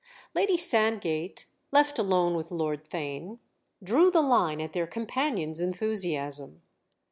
V 0.33 0.39
Lady 0.39 0.57
Sandgate, 0.57 1.45
left 1.71 1.99
alone 1.99 2.33
with 2.35 2.49
Lord 2.49 2.89
Theign, 2.89 3.37
drew 3.83 4.09
the 4.09 4.23
line 4.23 4.59
at 4.59 4.73
their 4.73 4.87
companion's 4.87 5.61
enthusiasm. 5.61 6.63